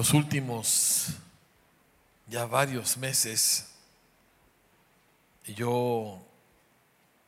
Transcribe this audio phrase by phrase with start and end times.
[0.00, 1.08] los últimos
[2.26, 3.66] ya varios meses
[5.44, 6.18] yo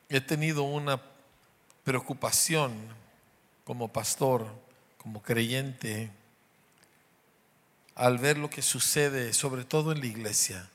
[0.08, 0.98] he tenido una
[1.84, 2.72] preocupación
[3.66, 4.46] como pastor,
[4.96, 6.10] como creyente,
[7.94, 10.66] al ver lo que sucede, sobre todo en la iglesia.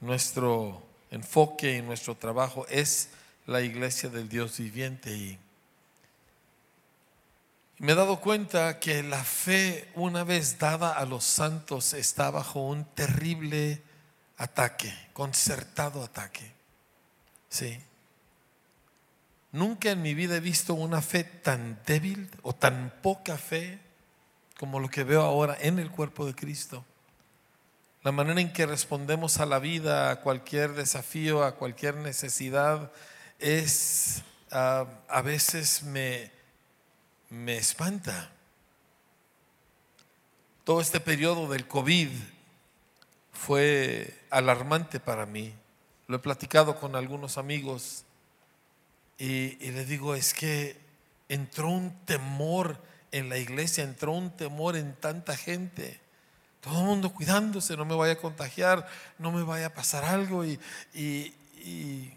[0.00, 3.10] Nuestro enfoque y nuestro trabajo es
[3.46, 5.38] la iglesia del Dios viviente y
[7.78, 12.60] me he dado cuenta que la fe una vez dada a los santos está bajo
[12.60, 13.82] un terrible
[14.38, 16.52] ataque, concertado ataque.
[17.50, 17.78] Sí.
[19.52, 23.78] Nunca en mi vida he visto una fe tan débil o tan poca fe
[24.58, 26.84] como lo que veo ahora en el cuerpo de Cristo.
[28.02, 32.90] La manera en que respondemos a la vida, a cualquier desafío, a cualquier necesidad,
[33.38, 36.30] es ah, a veces me,
[37.30, 38.30] me espanta.
[40.64, 42.10] Todo este periodo del COVID
[43.32, 45.54] fue alarmante para mí.
[46.08, 48.04] Lo he platicado con algunos amigos
[49.18, 50.76] y, y les digo, es que
[51.28, 52.80] entró un temor
[53.12, 56.00] en la iglesia, entró un temor en tanta gente.
[56.60, 60.44] Todo el mundo cuidándose, no me vaya a contagiar, no me vaya a pasar algo.
[60.44, 60.58] y,
[60.94, 62.12] y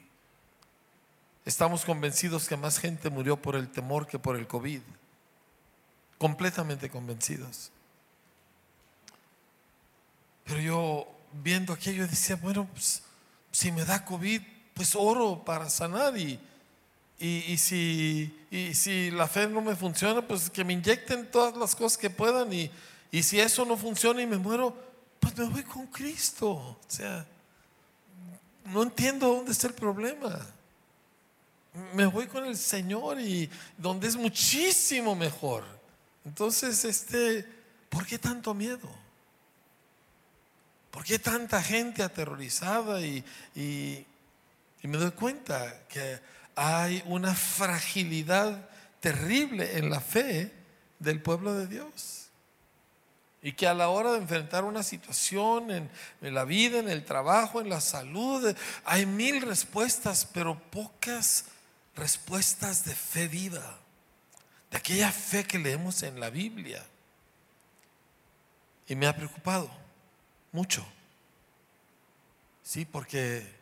[1.45, 4.81] estamos convencidos que más gente murió por el temor que por el COVID
[6.19, 7.71] completamente convencidos.
[10.45, 11.07] Pero yo
[11.41, 13.01] viendo aquello decía, bueno, pues,
[13.51, 14.41] si me da COVID,
[14.73, 16.39] pues oro para sanar y,
[17.19, 21.75] y, si, y si la fe no me funciona, pues que me inyecten todas las
[21.75, 22.71] cosas que puedan y,
[23.11, 24.75] y si eso no funciona y me muero,
[25.19, 26.49] pues me voy con Cristo.
[26.49, 27.25] O sea,
[28.65, 30.39] no entiendo dónde está el problema.
[31.93, 35.78] Me voy con el Señor y donde es muchísimo mejor.
[36.25, 37.45] Entonces, este,
[37.89, 38.89] ¿por qué tanto miedo?
[40.91, 43.01] ¿Por qué tanta gente aterrorizada?
[43.01, 43.23] Y,
[44.81, 46.19] me doy cuenta que
[46.55, 50.51] hay una fragilidad terrible en la fe
[50.99, 52.27] del pueblo de Dios.
[53.41, 55.89] Y que a la hora de enfrentar una situación en,
[56.21, 61.45] la vida, en el trabajo, en la salud, hay mil respuestas, pero pocas
[61.95, 63.79] respuestas de fe viva
[64.71, 66.85] de aquella fe que leemos en la Biblia.
[68.87, 69.69] Y me ha preocupado
[70.51, 70.85] mucho.
[72.63, 73.59] Sí, porque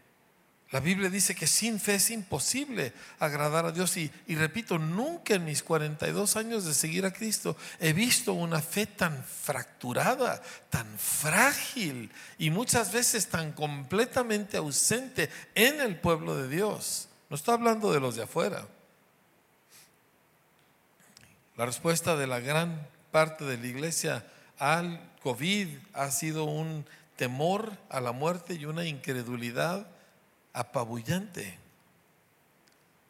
[0.72, 3.96] la Biblia dice que sin fe es imposible agradar a Dios.
[3.96, 8.62] Y, y, repito, nunca en mis 42 años de seguir a Cristo he visto una
[8.62, 16.50] fe tan fracturada, tan frágil y muchas veces tan completamente ausente en el pueblo de
[16.50, 17.08] Dios.
[17.30, 18.68] No estoy hablando de los de afuera.
[21.58, 24.24] La respuesta de la gran parte de la iglesia
[24.60, 26.86] al COVID ha sido un
[27.16, 29.88] temor a la muerte y una incredulidad
[30.54, 31.58] apabullante.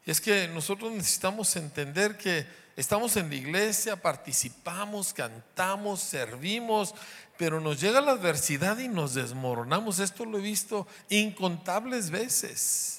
[0.06, 2.48] Y es que nosotros necesitamos entender que
[2.78, 6.96] estamos en la iglesia, participamos, cantamos, servimos,
[7.38, 10.00] pero nos llega la adversidad y nos desmoronamos.
[10.00, 12.98] Esto lo he visto incontables veces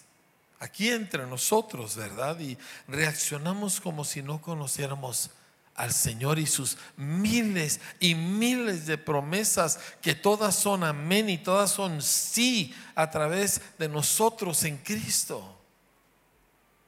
[0.61, 2.39] aquí entre nosotros, ¿verdad?
[2.39, 5.31] Y reaccionamos como si no conociéramos
[5.79, 11.71] al Señor y sus miles y miles de promesas que todas son amén y todas
[11.71, 15.57] son sí a través de nosotros en Cristo.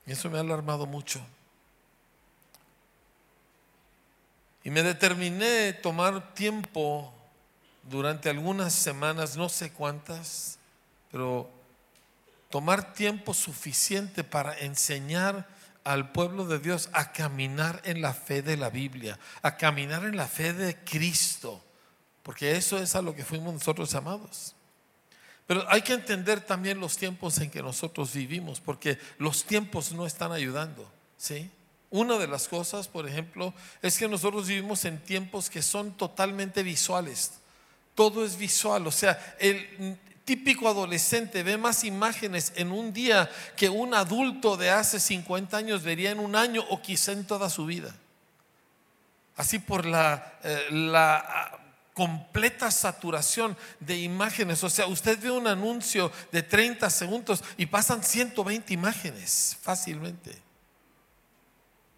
[0.06, 1.24] Y eso me ha alarmado mucho.
[4.64, 7.14] Y me determiné tomar tiempo
[7.84, 10.58] durante algunas semanas, no sé cuántas,
[11.12, 11.48] pero
[12.50, 15.46] tomar tiempo suficiente para enseñar
[15.84, 20.16] al pueblo de Dios a caminar en la fe de la Biblia, a caminar en
[20.16, 21.62] la fe de Cristo,
[22.22, 24.54] porque eso es a lo que fuimos nosotros llamados.
[25.46, 30.06] Pero hay que entender también los tiempos en que nosotros vivimos, porque los tiempos no
[30.06, 31.50] están ayudando, ¿sí?
[31.90, 36.62] Una de las cosas, por ejemplo, es que nosotros vivimos en tiempos que son totalmente
[36.62, 37.32] visuales.
[37.96, 39.98] Todo es visual, o sea, el,
[40.30, 45.82] típico adolescente ve más imágenes en un día que un adulto de hace 50 años
[45.82, 47.92] vería en un año o quizá en toda su vida.
[49.34, 51.58] Así por la, eh, la ah,
[51.94, 54.62] completa saturación de imágenes.
[54.62, 60.40] O sea, usted ve un anuncio de 30 segundos y pasan 120 imágenes fácilmente.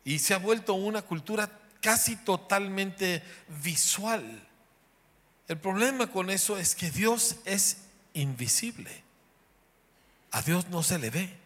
[0.05, 1.51] Y se ha vuelto una cultura
[1.83, 3.23] casi totalmente
[3.63, 4.49] visual.
[5.49, 8.91] El problema con eso es que Dios es invisible.
[10.31, 11.43] A Dios no se le ve.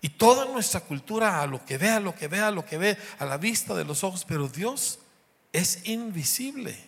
[0.00, 2.78] Y toda nuestra cultura a lo que ve, a lo que ve, a lo que
[2.78, 5.00] ve, a la vista de los ojos, pero Dios
[5.52, 6.78] es invisible.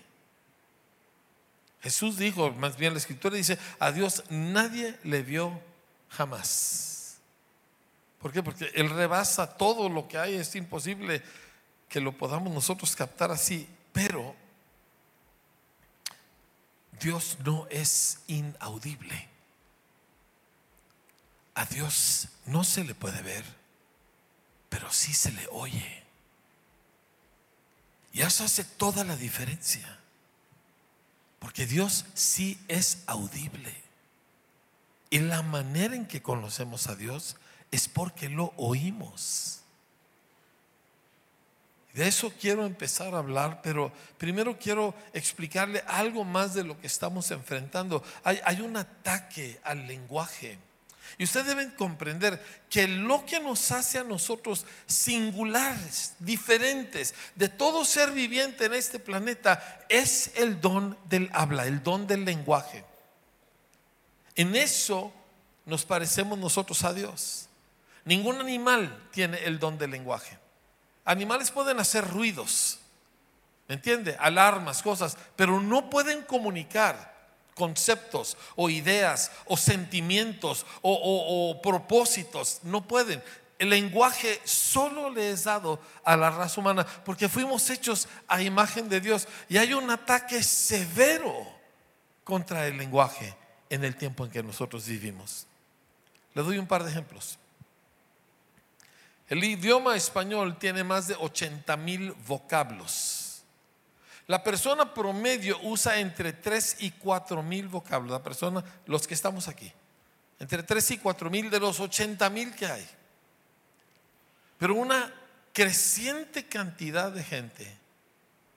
[1.82, 5.60] Jesús dijo, más bien la escritura dice, a Dios nadie le vio
[6.10, 7.18] jamás.
[8.20, 8.42] ¿Por qué?
[8.42, 11.22] Porque Él rebasa todo lo que hay, es imposible
[11.88, 14.36] que lo podamos nosotros captar así, pero
[17.00, 19.28] Dios no es inaudible.
[21.54, 23.44] A Dios no se le puede ver,
[24.68, 26.04] pero sí se le oye.
[28.12, 29.98] Y eso hace toda la diferencia.
[31.38, 33.74] Porque Dios sí es audible.
[35.08, 37.36] Y la manera en que conocemos a Dios
[37.70, 39.59] es porque lo oímos.
[41.94, 46.86] De eso quiero empezar a hablar, pero primero quiero explicarle algo más de lo que
[46.86, 48.02] estamos enfrentando.
[48.22, 50.58] Hay, un ataque al lenguaje.
[51.18, 52.40] Y ustedes deben comprender
[52.70, 59.00] que lo que nos hace a nosotros singulares, diferentes de todo ser viviente en este
[59.00, 62.84] planeta, es el don del habla, el don del lenguaje.
[64.36, 65.12] En eso
[65.66, 67.48] nos parecemos nosotros a Dios.
[68.04, 70.38] Ningún animal tiene el don del lenguaje.
[71.04, 72.78] Animales pueden hacer ruidos,
[73.68, 74.16] ¿me entiende?
[74.20, 77.10] Alarmas, cosas, pero no pueden comunicar
[77.54, 82.60] conceptos o ideas o sentimientos o, propósitos.
[82.62, 83.22] No pueden.
[83.58, 88.88] El lenguaje solo le es dado a la raza humana porque fuimos hechos a imagen
[88.88, 91.46] de Dios y hay un ataque severo
[92.24, 93.36] contra el lenguaje
[93.68, 95.46] en el tiempo en que nosotros vivimos.
[96.32, 97.38] Le doy un par de ejemplos.
[99.30, 103.44] El idioma español tiene más de 80 mil vocablos.
[104.26, 108.10] La persona promedio usa entre 3 y 4 mil vocablos.
[108.10, 109.72] La persona, los que estamos aquí.
[110.40, 112.86] Entre 3 y 4 mil de los 80 mil que hay.
[114.58, 115.14] Pero una
[115.52, 117.72] creciente cantidad de gente,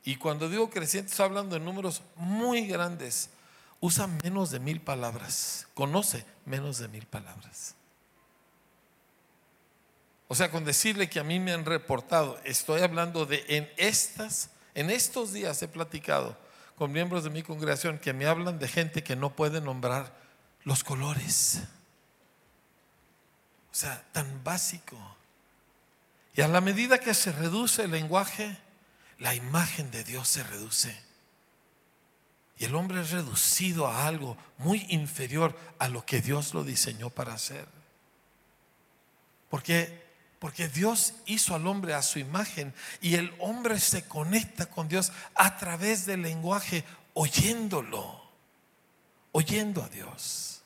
[0.03, 3.29] y cuando digo creciente estoy hablando de números muy grandes,
[3.79, 7.75] usa menos de mil palabras, conoce menos de mil palabras.
[10.33, 14.49] O sea, con decirle que a mí me han reportado, estoy hablando de en estas
[14.73, 16.35] en estos días he platicado
[16.75, 20.11] con miembros de mi congregación que me hablan de gente que no puede nombrar
[20.63, 21.59] los colores.
[23.71, 24.97] O sea, tan básico.
[26.33, 28.57] Y a la medida que se reduce el lenguaje,
[29.19, 30.99] la imagen de Dios se reduce.
[32.57, 37.11] Y el hombre es reducido a algo muy inferior a lo que Dios lo diseñó
[37.11, 37.67] para hacer.
[39.51, 40.02] Porque
[40.43, 45.13] porque Dios hizo al hombre a su imagen y el hombre se conecta con Dios
[45.35, 48.21] a través del lenguaje, oyéndolo,
[49.31, 50.61] oyendo a Dios.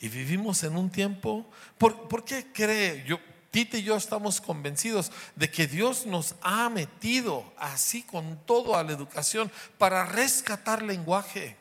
[0.00, 1.48] Y vivimos en un tiempo,
[1.78, 3.04] ¿por, qué cree?
[3.06, 3.18] Yo,
[3.50, 8.84] Tite y yo estamos convencidos de que Dios nos ha metido así con todo a
[8.84, 11.56] la educación para rescatar lenguaje.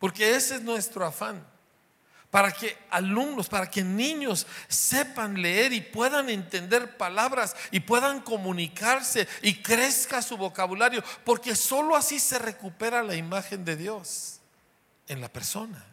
[0.00, 1.53] Porque ese es nuestro afán
[2.34, 9.28] para que alumnos, para que niños sepan leer y puedan entender palabras y puedan comunicarse
[9.40, 14.40] y crezca su vocabulario, porque sólo así se recupera la imagen de Dios
[15.06, 15.86] en la persona.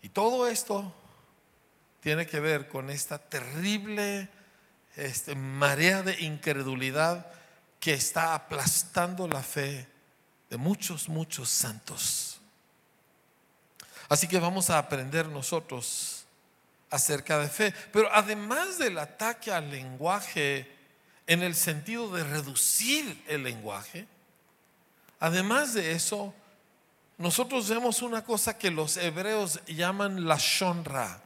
[0.00, 0.94] Y todo esto
[2.00, 4.30] tiene que ver con esta terrible
[4.96, 7.26] este, marea de incredulidad
[7.80, 9.86] que está aplastando la fe
[10.48, 12.35] de muchos, muchos santos.
[14.08, 16.26] Así que vamos a aprender nosotros
[16.90, 17.74] acerca de fe.
[17.92, 20.70] Pero además del ataque al lenguaje
[21.26, 24.06] en el sentido de reducir el lenguaje,
[25.18, 26.32] además de eso,
[27.18, 31.20] nosotros vemos una cosa que los hebreos llaman la shonra,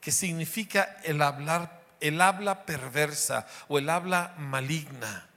[0.00, 5.28] que significa el hablar, el habla perversa o el habla maligna.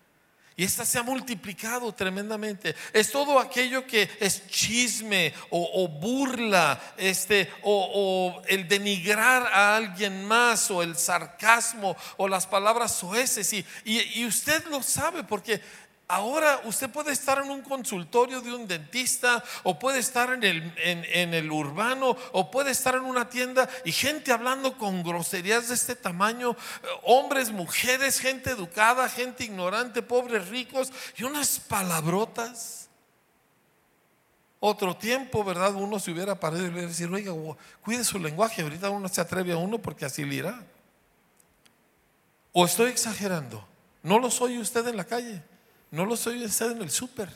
[0.60, 2.76] Y esta se ha multiplicado tremendamente.
[2.92, 10.72] Es todo aquello que es chisme o, burla, este, o, el denigrar a alguien más,
[10.72, 13.54] o el sarcasmo, o las palabras soeces.
[13.54, 15.62] Y, y usted lo sabe porque
[16.10, 20.74] Ahora usted puede estar en un consultorio de un dentista o puede estar en el,
[20.78, 25.76] en, el, urbano o puede estar en una tienda y gente hablando con groserías de
[25.76, 32.88] este tamaño, eh, hombres, mujeres, gente educada, gente ignorante, pobres, ricos y unas palabrotas.
[34.62, 35.76] Otro tiempo, ¿verdad?
[35.76, 37.34] Uno se hubiera parado y le hubiera decir, oiga,
[37.82, 40.64] cuide su lenguaje, ahorita uno se atreve a uno porque así le irá.
[42.54, 43.68] O estoy exagerando,
[44.04, 45.44] no lo soy usted en la calle.
[45.92, 47.32] No lo soy usted en el súper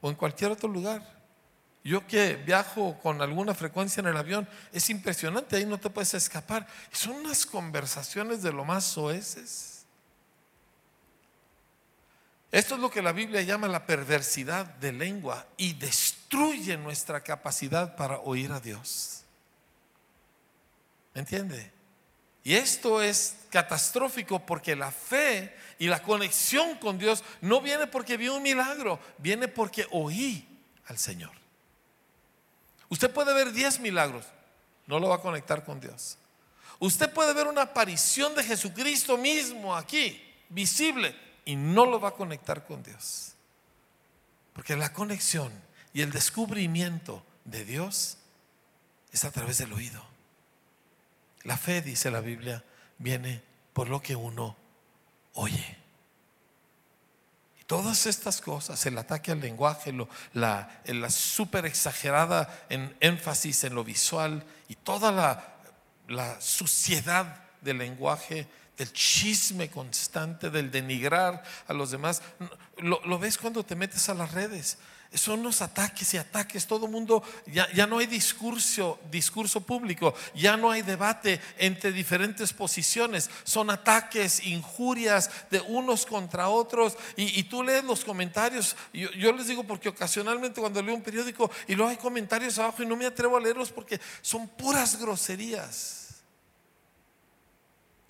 [0.00, 1.16] o en cualquier otro lugar.
[1.82, 6.14] Yo que viajo con alguna frecuencia en el avión, es impresionante, ahí no te puedes
[6.14, 6.66] escapar.
[6.90, 9.84] Son unas conversaciones de lo más soeces.
[12.50, 17.94] Esto es lo que la Biblia llama la perversidad de lengua y destruye nuestra capacidad
[17.94, 19.22] para oír a Dios.
[21.14, 21.75] ¿Me entiende?
[22.46, 28.16] Y esto es catastrófico porque la fe y la conexión con Dios no viene porque
[28.16, 30.46] vi un milagro, viene porque oí
[30.86, 31.32] al Señor.
[32.88, 34.26] Usted puede ver 10 milagros,
[34.86, 36.18] no lo va a conectar con Dios.
[36.78, 42.14] Usted puede ver una aparición de Jesucristo mismo aquí, visible, y no lo va a
[42.14, 43.32] conectar con Dios.
[44.52, 45.50] Porque la conexión
[45.92, 48.18] y el descubrimiento de Dios
[49.10, 50.15] es a través del oído.
[51.46, 52.62] La fe, dice la Biblia,
[52.98, 53.40] viene
[53.72, 54.56] por lo que uno
[55.34, 55.78] oye.
[57.60, 59.94] Y todas estas cosas, el ataque al lenguaje,
[60.34, 65.54] la, la super exagerada en énfasis en lo visual y toda la,
[66.08, 72.22] la suciedad del lenguaje, del chisme constante, del denigrar a los demás.
[72.78, 74.78] Lo, lo, ves cuando te metes a las redes.
[75.16, 76.66] Son los ataques y ataques.
[76.66, 81.90] Todo el mundo, ya, ya, no hay discurso, discurso público, ya no hay debate entre
[81.90, 83.30] diferentes posiciones.
[83.44, 86.96] Son ataques, injurias de unos contra otros.
[87.16, 88.76] Y, y tú lees los comentarios.
[88.92, 92.82] Yo, yo, les digo porque ocasionalmente cuando leo un periódico y luego hay comentarios abajo
[92.82, 96.16] y no me atrevo a leerlos porque son puras groserías.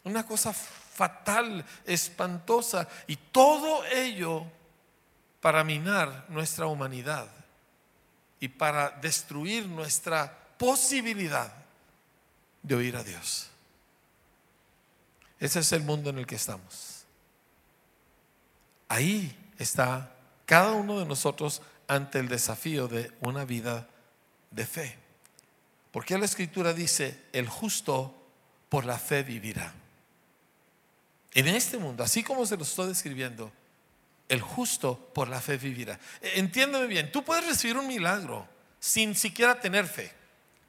[0.02, 2.88] Una cosa fatal, espantosa.
[3.06, 4.46] Y todo ello
[5.46, 7.28] para minar nuestra humanidad
[8.40, 11.52] y para destruir nuestra posibilidad
[12.64, 13.46] de oír a Dios.
[15.38, 17.04] Ese es el mundo en el que estamos.
[18.88, 23.86] Ahí está cada uno de nosotros ante el desafío de una vida
[24.50, 24.98] de fe.
[25.92, 28.20] Porque la escritura dice, el justo
[28.68, 29.72] por la fe vivirá.
[31.34, 33.52] En este mundo, así como se lo estoy describiendo,
[34.28, 35.98] el justo por la fe vivirá.
[36.20, 38.48] E, entiéndeme bien, tú puedes recibir un milagro
[38.80, 40.12] sin siquiera tener fe.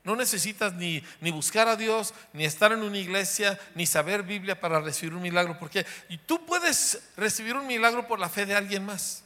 [0.03, 4.57] No necesitas ni, ni, buscar a Dios, ni estar en una iglesia, ni saber Biblia
[4.57, 5.59] para recibir un milagro.
[5.59, 5.85] Porque
[6.25, 9.23] tú puedes recibir un milagro por la fe de alguien más.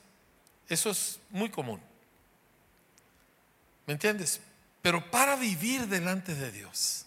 [0.67, 1.79] Eso es muy común.
[3.85, 4.41] ¿Me entiendes?
[4.81, 7.05] Pero para vivir delante de Dios,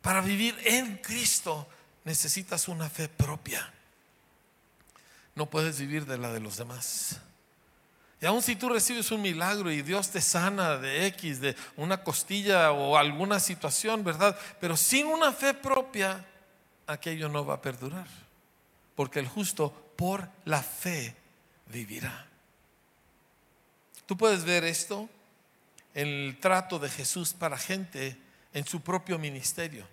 [0.00, 1.68] para vivir en Cristo,
[2.04, 3.72] necesitas una fe propia.
[5.36, 7.20] No puedes vivir de la de los demás.
[8.20, 12.02] Y aun si tú recibes un milagro y Dios te sana de X, de una
[12.02, 14.36] costilla o alguna situación, ¿verdad?
[14.58, 16.24] Pero sin una fe propia,
[16.86, 18.06] aquello no va a perdurar.
[18.94, 21.14] Porque el justo por la fe
[21.66, 22.26] vivirá.
[24.06, 25.08] Tú puedes ver esto
[25.94, 28.16] en el trato de Jesús para gente
[28.54, 29.86] en su propio ministerio.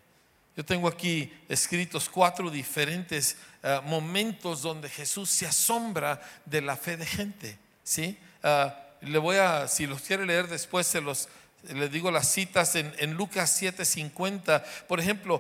[0.56, 6.96] Yo tengo aquí escritos cuatro diferentes uh, momentos donde Jesús se asombra de la fe
[6.98, 7.58] de gente.
[7.84, 8.20] ¿sí?
[8.44, 8.70] Uh,
[9.02, 11.28] le voy a, si los quiere leer después, se los,
[11.64, 14.64] les digo las citas en, en Lucas 7:50.
[14.88, 15.36] Por ejemplo,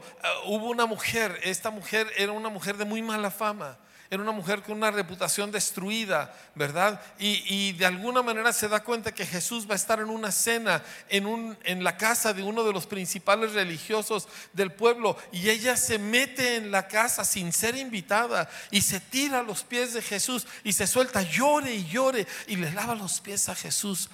[0.45, 3.77] uh, hubo una mujer, esta mujer era una mujer de muy mala fama
[4.13, 7.01] era una mujer con una reputación destruida, ¿verdad?
[7.17, 10.83] Y, de alguna manera se da cuenta que Jesús va a estar en una cena
[11.09, 15.97] en, en la casa de uno de los principales religiosos del pueblo y ella se
[15.97, 20.45] mete en la casa sin ser invitada y se tira a los pies de Jesús
[20.63, 24.09] y se suelta, llore y llore y le lava los pies a Jesús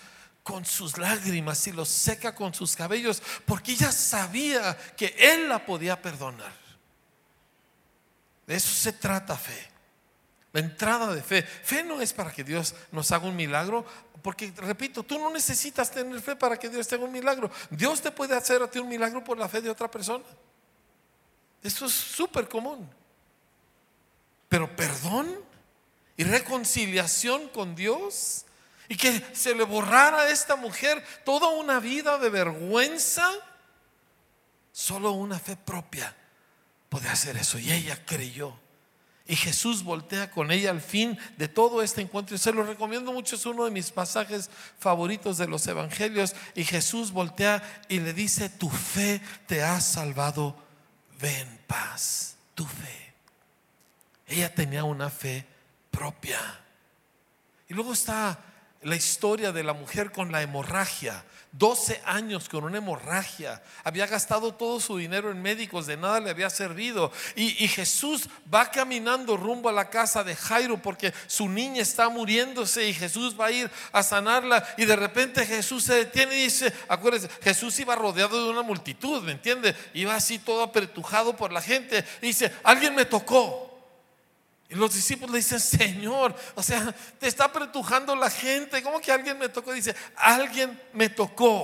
[0.49, 5.63] con sus lágrimas y los seca con sus cabellos porque ella sabía que él la
[5.63, 6.51] podía perdonar.
[8.47, 9.69] De eso se trata fe.
[10.51, 11.43] La entrada de fe.
[11.43, 13.85] Fe no es para que Dios nos haga un milagro,
[14.23, 17.51] porque repito, tú no necesitas tener fe para que Dios te haga un milagro.
[17.69, 20.23] Dios te puede hacer a ti un milagro por la fe de otra persona.
[21.61, 22.89] Eso es súper común.
[24.47, 25.31] Pero perdón
[26.17, 28.47] y reconciliación con Dios
[28.89, 33.31] y que se le borrara a esta mujer toda una vida de vergüenza,
[34.73, 36.13] solo una fe propia
[36.89, 37.57] puede hacer eso.
[37.59, 38.53] Y ella creyó.
[39.25, 42.35] Y Jesús voltea con ella al fin de todo este encuentro.
[42.35, 46.35] Y se lo recomiendo mucho, es uno de mis pasajes favoritos de los evangelios.
[46.55, 50.55] Y Jesús voltea y le dice, tu fe te ha salvado,
[51.21, 53.13] ven paz, tu fe.
[54.25, 55.45] Ella tenía una fe
[55.91, 56.39] propia.
[57.67, 58.39] Y luego está
[58.81, 61.23] la historia de la mujer con la hemorragia.
[61.51, 63.61] 12 años con una hemorragia.
[63.83, 67.11] Había gastado todo su dinero en médicos, de nada le había servido.
[67.35, 72.87] Y, Jesús va caminando rumbo a la casa de Jairo porque su niña está muriéndose
[72.87, 74.63] y Jesús va a ir a sanarla.
[74.77, 79.23] Y de repente Jesús se detiene y dice, acuérdense, Jesús iba rodeado de una multitud,
[79.23, 79.75] ¿me entiende?
[79.93, 82.05] Iba así todo apretujado por la gente.
[82.21, 83.68] Y dice, alguien me tocó.
[84.69, 88.83] Y los discípulos le dicen, Señor, o sea, te está apretujando la gente.
[88.83, 89.73] ¿Cómo que alguien me tocó?
[89.73, 91.63] Dice, alguien me tocó.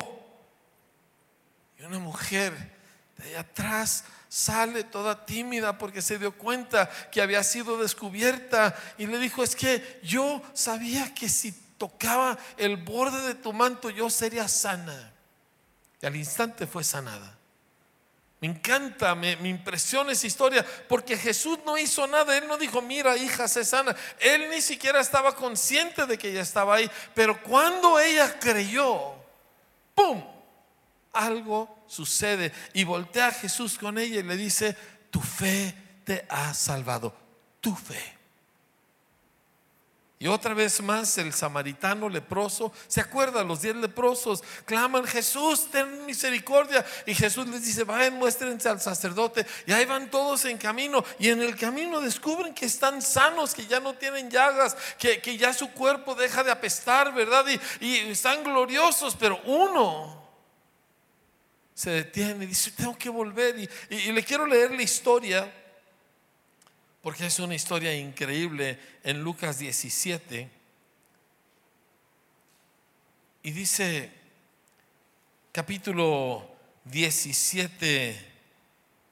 [1.78, 2.54] Y una mujer
[3.18, 9.06] de allá atrás sale toda tímida porque se dio cuenta que había sido descubierta y
[9.06, 14.10] le dijo, es que yo sabía que si tocaba el borde de tu manto yo
[14.10, 15.14] sería sana.
[16.02, 17.35] Y al instante fue sanada.
[18.46, 23.18] Me encanta, me, impresiona esa historia, porque Jesús no hizo nada, Él no dijo, mira
[23.18, 23.96] hija, se sana.
[24.20, 29.16] Él ni siquiera estaba consciente de que ella estaba ahí, pero cuando ella creyó,
[29.96, 30.24] ¡pum!
[31.12, 34.78] Algo sucede y voltea a Jesús con ella y le dice,
[35.10, 35.74] tu fe
[36.04, 37.16] te ha salvado,
[37.62, 38.15] tu fe.
[40.26, 43.44] Y otra vez más el samaritano leproso, ¿se acuerda?
[43.44, 46.84] Los diez leprosos claman, Jesús, ten misericordia.
[47.06, 49.46] Y Jesús les dice, vayan, muéstrense al sacerdote.
[49.68, 51.06] Y ahí van todos en camino.
[51.20, 55.54] Y en el camino descubren que están sanos, que ya no tienen llagas, que, ya
[55.54, 57.46] su cuerpo deja de apestar, ¿verdad?
[57.80, 60.28] Y, están gloriosos, pero uno
[61.76, 63.70] se detiene y dice, tengo que volver.
[63.92, 65.54] y le quiero leer la historia
[67.06, 70.50] porque es una historia increíble en Lucas 17.
[73.44, 74.12] Y dice,
[75.52, 76.50] capítulo
[76.86, 78.34] 17,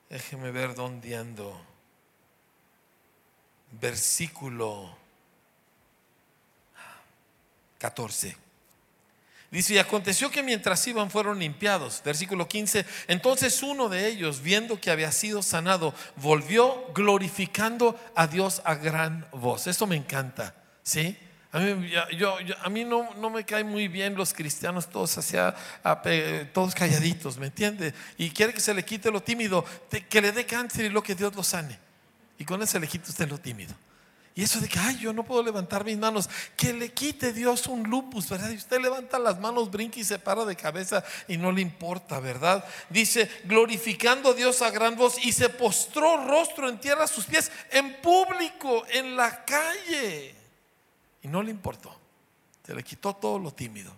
[0.10, 1.64] déjeme ver dónde ando,
[3.80, 4.98] versículo
[7.78, 8.43] 14.
[9.54, 12.02] Dice, y aconteció que mientras iban fueron limpiados.
[12.04, 12.88] Versículo 15.
[13.08, 19.28] Entonces uno de ellos, viendo que había sido sanado, volvió glorificando a Dios a gran
[19.32, 19.68] voz.
[19.68, 20.56] Esto me encanta.
[20.82, 21.16] ¿Sí?
[21.52, 25.54] A mí, yo, a mí no, no, me caen muy bien los cristianos todos hacia,
[26.52, 27.94] todos calladitos, ¿me entiende?
[28.18, 29.64] Y quiere que se le quite lo tímido,
[30.10, 31.78] que le dé cáncer y lo que Dios lo sane.
[32.40, 33.76] Y con eso le quita usted lo tímido.
[34.36, 37.68] Y eso de que, ay, yo no puedo levantar mis manos, que le quite Dios
[37.68, 38.50] un lupus, ¿verdad?
[38.50, 42.20] Y usted levanta las manos, brinca y se para de cabeza y no le importa,
[42.20, 42.66] ¿verdad?
[42.90, 47.26] Dice, glorificando a Dios a gran voz y se postró rostro en tierra a sus
[47.26, 50.36] pies en público, en la calle.
[51.22, 51.96] Y no le importó,
[52.66, 53.96] se le quitó todo lo tímido,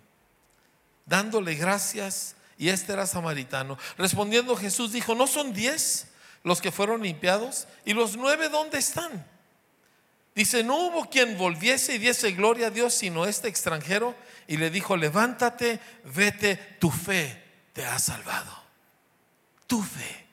[1.06, 2.34] dándole gracias.
[2.58, 3.78] Y este era samaritano.
[3.96, 6.08] Respondiendo Jesús dijo, ¿no son diez
[6.42, 7.68] los que fueron limpiados?
[7.84, 9.35] ¿Y los nueve dónde están?
[10.36, 14.14] Dice, no hubo quien volviese y diese gloria a Dios sino este extranjero.
[14.46, 18.52] Y le dijo, levántate, vete, tu fe te ha salvado.
[19.66, 20.26] Tu fe.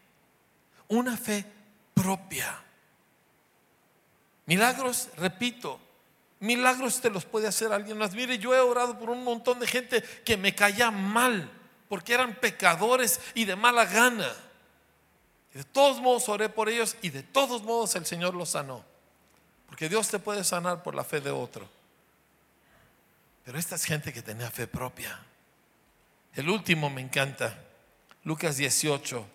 [0.89, 1.45] Una fe
[1.93, 2.61] propia.
[4.45, 5.79] Milagros, repito,
[6.41, 8.13] milagros te los puede hacer alguien más.
[8.13, 11.49] Mire, yo he orado por un montón de gente que me caía mal
[11.87, 14.35] porque eran pecadores y de mala gana.
[15.53, 18.91] De todos modos oré por ellos y de todos modos el Señor los sanó.
[19.73, 21.67] Porque Dios te puede sanar por la fe de otro.
[23.43, 25.19] Pero esta es gente que tenía fe propia.
[26.35, 27.57] El último me encanta.
[28.23, 29.25] Lucas 18.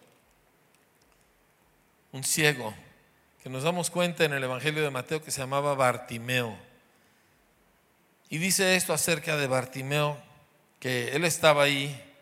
[2.13, 2.73] Un ciego
[3.43, 6.57] que nos damos cuenta en el Evangelio de Mateo que se llamaba Bartimeo.
[8.31, 10.23] Y dice esto acerca de Bartimeo,
[10.79, 12.15] que él estaba ahí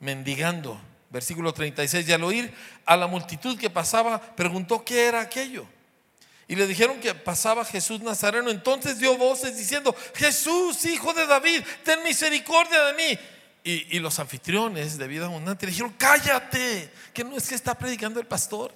[0.00, 0.80] mendigando.
[1.10, 2.08] Versículo 36.
[2.08, 2.54] Y al oír
[2.86, 5.66] a la multitud que pasaba, preguntó qué era aquello.
[6.50, 8.50] Y le dijeron que pasaba Jesús Nazareno.
[8.50, 13.18] Entonces dio voces diciendo, Jesús, hijo de David, ten misericordia de mí.
[13.64, 18.18] Y, los anfitriones de vida abundante le dijeron, cállate, que no es que está predicando
[18.18, 18.72] el pastor.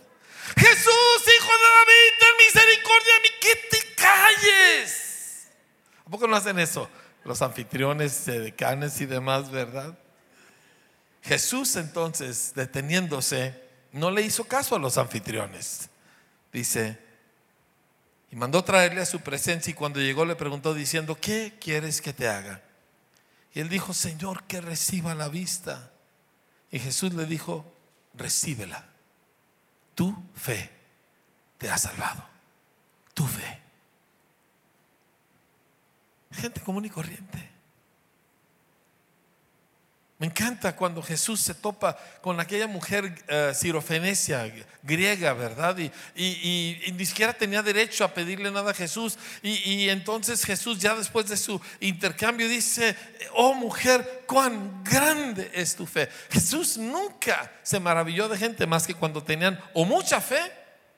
[0.55, 5.47] Jesús, hijo de David, ten misericordia de mí, que te calles.
[6.05, 6.91] ¿A poco no hacen eso?
[7.25, 9.97] Los anfitriones, decanes y demás, ¿verdad?
[11.23, 13.59] Jesús entonces, deteniéndose,
[13.93, 15.89] no le hizo caso a los anfitriones.
[16.53, 16.99] Dice,
[18.33, 22.14] y mandó traerle a su presencia y cuando llegó le preguntó diciendo, ¿qué quieres que
[22.14, 22.62] te haga?
[23.53, 25.92] Y él dijo, Señor, que reciba la vista.
[26.71, 27.71] Y Jesús le dijo,
[28.14, 28.87] recíbela.
[29.95, 30.71] Tu fe
[31.59, 32.27] te ha salvado.
[33.12, 33.61] Tu fe.
[36.31, 37.52] Gente común y corriente.
[40.23, 45.77] Me encanta cuando Jesús se topa con aquella mujer uh, griega, ¿verdad?
[46.15, 49.19] Y, ni siquiera tenía derecho a pedirle nada a Jesús.
[49.43, 52.95] Y, entonces Jesús ya después de su intercambio dice,
[53.35, 56.09] oh mujer, cuán grande es tu fe.
[56.31, 60.53] Jesús nunca se maravilló de gente más que cuando tenían o mucha fe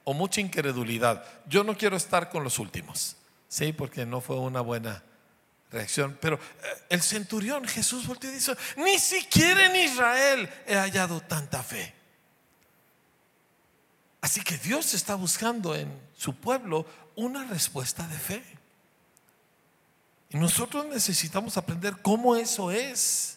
[0.05, 1.25] o mucha incredulidad.
[1.47, 3.17] Yo no quiero estar con los últimos,
[3.49, 3.73] ¿sí?
[3.73, 5.03] Porque no fue una buena
[5.75, 6.17] reacción.
[6.21, 11.63] Pero eh, el centurión Jesús volteó y dice, ni siquiera en Israel he hallado tanta
[11.63, 11.95] fe.
[14.21, 18.45] Así que Dios está buscando en su pueblo una respuesta de fe.
[20.31, 23.37] Y nosotros necesitamos aprender cómo eso es.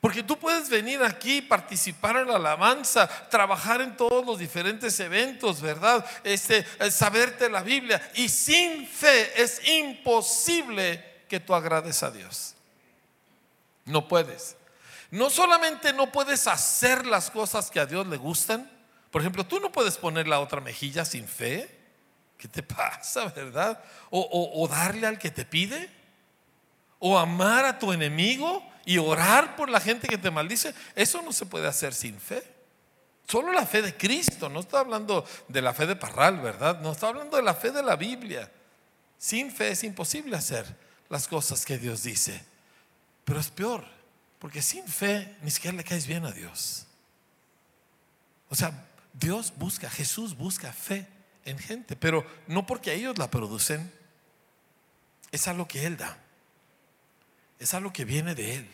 [0.00, 5.60] Porque tú puedes venir aquí, participar en la alabanza, trabajar en todos los diferentes eventos,
[5.60, 6.04] ¿verdad?
[6.22, 8.10] Este, eh, saberte la Biblia.
[8.14, 12.54] Y sin fe es imposible que tú agrades a Dios.
[13.84, 14.56] No puedes.
[15.10, 18.70] No solamente no puedes hacer las cosas que a Dios le gustan.
[19.10, 21.70] Por ejemplo, tú no puedes poner la otra mejilla sin fe.
[22.36, 23.82] ¿Qué te pasa, verdad?
[24.10, 25.90] o darle al que te pide.
[26.98, 31.32] O amar a tu enemigo y orar por la gente que te maldice, eso no
[31.32, 32.42] se puede hacer sin fe.
[33.26, 36.80] Solo la fe de Cristo, no está hablando de la fe de Parral, ¿verdad?
[36.80, 38.50] No está hablando de la fe de la Biblia.
[39.18, 42.44] Sin fe es imposible hacer las cosas que Dios dice.
[43.24, 43.84] Pero es peor,
[44.38, 46.86] porque sin fe ni siquiera le caes bien a Dios.
[48.48, 51.06] O sea, Dios busca, Jesús busca fe
[51.44, 53.92] en gente, pero no porque ellos la producen,
[55.32, 56.18] es algo que Él da
[57.58, 58.68] es algo que viene de Él.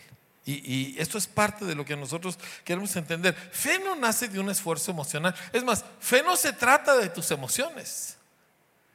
[0.45, 3.35] Y, esto es parte de lo que nosotros queremos entender.
[3.35, 5.35] Fe no nace de un esfuerzo emocional.
[5.53, 8.16] Es más, fe no se trata de tus emociones.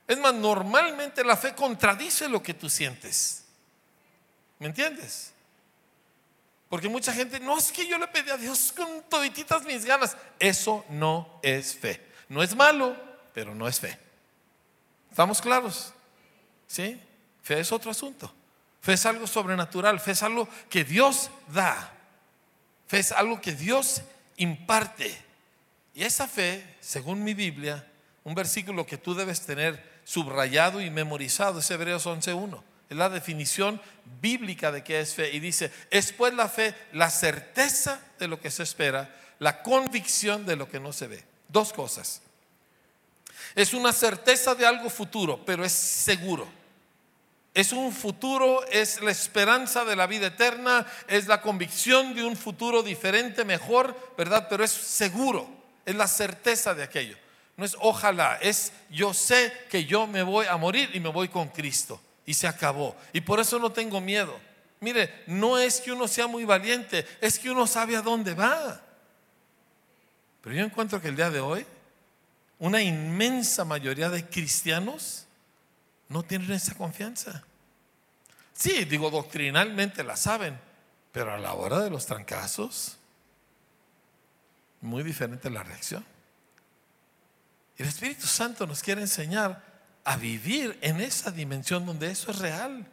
[0.08, 3.44] Es más, normalmente la fe contradice lo que tú sientes.
[4.60, 5.34] ¿Me entiendes?
[6.70, 10.16] Porque mucha gente, no es que yo le pedí a Dios con todititas mis ganas.
[10.40, 12.06] Eso no es fe.
[12.30, 12.96] No es malo,
[13.34, 13.98] pero no es fe.
[15.10, 15.94] ¿Estamos claros?
[16.68, 17.02] ¿Sí?
[17.42, 18.34] Fe es otro asunto.
[18.82, 21.92] Fe es algo sobrenatural, fe es algo que Dios da,
[22.88, 24.02] fe es algo que Dios
[24.38, 25.18] imparte.
[25.94, 27.86] Y esa fe, según mi Biblia,
[28.24, 32.64] un versículo que tú debes tener subrayado y memorizado es Hebreos 11.1.
[32.90, 33.82] Es la definición
[34.22, 35.32] bíblica de qué es fe.
[35.34, 40.46] Y dice, es pues la fe la certeza de lo que se espera, la convicción
[40.46, 41.24] de lo que no se ve.
[41.50, 42.22] Dos cosas.
[43.54, 46.48] Es una certeza de algo futuro, pero es seguro
[47.58, 52.36] es un futuro, es la esperanza de la vida eterna, es la convicción de un
[52.36, 54.46] futuro diferente, mejor, ¿verdad?
[54.48, 55.50] Pero es seguro,
[55.84, 57.18] es la certeza de aquello.
[57.58, 61.28] No es ojalá, es yo sé que yo me voy a morir y me voy
[61.28, 62.00] con Cristo.
[62.26, 62.96] Y se acabó.
[63.14, 64.40] Y por eso no tengo miedo.
[64.80, 68.80] Mire, no es que uno sea muy valiente, es que uno sabe a dónde va.
[70.42, 71.66] Pero yo encuentro que el día de hoy,
[72.60, 75.26] una inmensa mayoría de cristianos
[76.10, 77.44] no tienen esa confianza.
[78.54, 80.60] Sí, digo, doctrinalmente la saben,
[81.12, 82.98] pero a la hora de los trancazos,
[84.82, 86.06] muy diferente la reacción.
[87.78, 89.62] El Espíritu Santo nos quiere enseñar
[90.04, 92.86] a vivir en esa dimensión donde eso es real.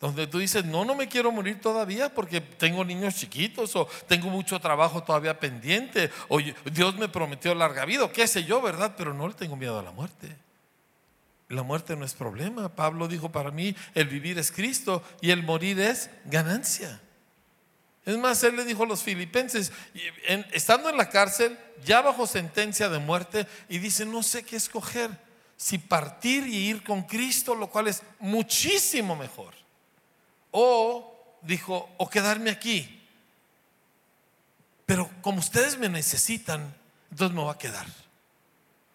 [0.00, 4.28] Donde tú dices, no, no me quiero morir todavía porque tengo niños chiquitos o tengo
[4.28, 6.40] mucho trabajo todavía pendiente o
[6.72, 8.94] Dios me prometió larga vida o qué sé yo, ¿verdad?
[8.96, 10.36] Pero no le tengo miedo a la muerte.
[11.48, 12.68] La muerte no es problema.
[12.70, 17.00] Pablo dijo, para mí el vivir es Cristo y el morir es ganancia.
[18.04, 19.72] Es más, él le dijo a los filipenses,
[20.52, 25.10] estando en la cárcel, ya bajo sentencia de muerte, y dice, no sé qué escoger,
[25.56, 29.54] si partir y ir con Cristo, lo cual es muchísimo mejor.
[30.50, 33.00] O, dijo, o quedarme aquí.
[34.84, 36.74] Pero como ustedes me necesitan,
[37.10, 37.86] entonces me voy a quedar.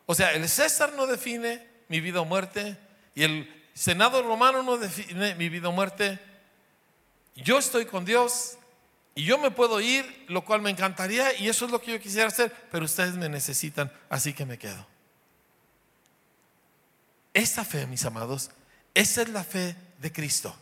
[0.06, 2.78] O sea, el César no define, mi vida o muerte
[3.16, 6.20] y el Senado romano no define mi vida o muerte.
[7.36, 8.58] Yo estoy con Dios
[9.18, 12.00] y yo me puedo ir, lo cual me encantaría y eso es lo que yo
[12.00, 14.86] quisiera hacer, pero ustedes me necesitan, así que me quedo.
[17.34, 18.52] Esta fe, mis amados,
[18.94, 20.56] esa es la fe de Cristo.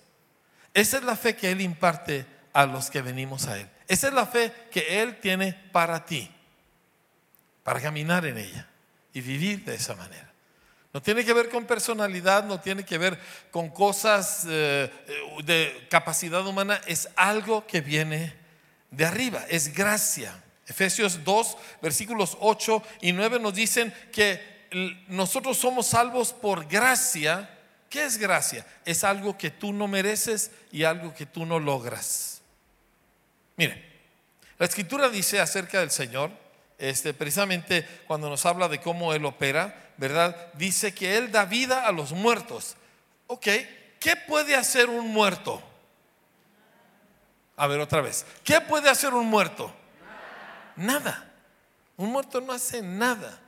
[0.74, 3.70] Esa es la fe que Él imparte a los que venimos a Él.
[3.90, 6.32] Esa es la fe que Él tiene para ti,
[7.62, 8.70] para caminar en ella
[9.12, 10.32] y vivir de esa manera.
[10.94, 13.20] No tiene que ver con personalidad, no tiene que ver
[13.52, 14.90] con cosas eh,
[15.44, 18.45] de capacidad humana, es algo que viene
[18.96, 20.42] de arriba, es gracia.
[20.68, 24.56] Efesios 2, versículos 8 y 9 nos dicen que
[25.08, 27.50] nosotros somos salvos por gracia.
[27.90, 28.66] ¿Qué es gracia?
[28.84, 32.42] Es algo que tú no mereces y algo que tú no logras.
[33.58, 33.84] Mire,
[34.58, 36.32] la escritura dice acerca del Señor,
[36.78, 40.52] este, precisamente cuando nos habla de cómo Él opera, ¿verdad?
[40.54, 42.76] Dice que Él da vida a los muertos.
[43.28, 43.48] Ok,
[44.00, 45.62] ¿qué puede hacer un muerto?
[47.58, 49.74] A ver otra vez, ¿qué puede hacer un muerto?
[50.76, 51.32] Nada.
[51.98, 53.40] Un muerto no hace nada.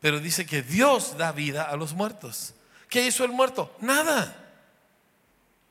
[0.00, 2.54] Pero dice que Dios da vida a los muertos.
[2.88, 3.74] ¿Qué hizo el muerto?
[3.80, 4.34] Nada.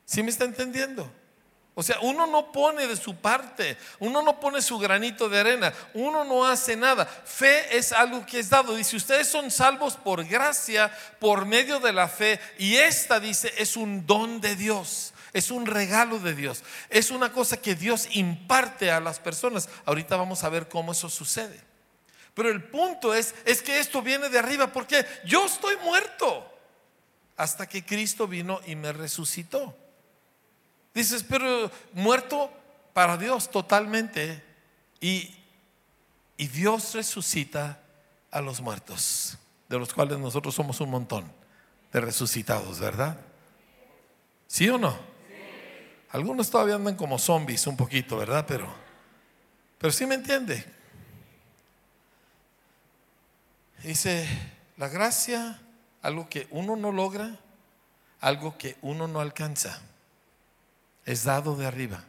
[0.04, 1.10] ¿Sí me está entendiendo?
[1.74, 5.72] O sea, uno no pone de su parte, uno no pone su granito de arena,
[5.94, 7.06] uno no hace nada.
[7.06, 8.74] Fe es algo que es dado.
[8.74, 12.40] Dice, ustedes son salvos por gracia, por medio de la fe.
[12.58, 15.12] Y esta, dice, es un don de Dios.
[15.32, 16.62] Es un regalo de Dios.
[16.88, 19.68] Es una cosa que Dios imparte a las personas.
[19.84, 21.60] Ahorita vamos a ver cómo eso sucede.
[22.34, 26.48] Pero el punto es, es que esto viene de arriba porque yo estoy muerto
[27.36, 29.76] hasta que Cristo vino y me resucitó.
[30.94, 32.50] Dices, pero muerto
[32.92, 34.44] para Dios totalmente.
[35.00, 35.34] Y,
[36.36, 37.80] y Dios resucita
[38.30, 39.38] a los muertos,
[39.68, 41.32] de los cuales nosotros somos un montón
[41.92, 43.18] de resucitados, ¿verdad?
[44.46, 44.98] ¿Sí o no?
[46.10, 48.44] Algunos todavía andan como zombies un poquito, ¿verdad?
[48.48, 48.66] Pero,
[49.78, 50.64] pero sí me entiende.
[53.82, 54.26] Dice,
[54.76, 55.60] la gracia,
[56.02, 57.38] algo que uno no logra,
[58.20, 59.80] algo que uno no alcanza
[61.04, 62.04] es dado de arriba.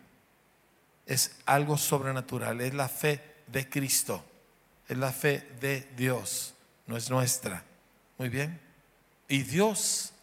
[1.05, 4.23] Es algo sobrenatural, es la fe de Cristo,
[4.87, 6.53] es la fe de Dios,
[6.85, 7.63] no es nuestra.
[8.17, 8.59] Muy bien.
[9.27, 10.13] Y Dios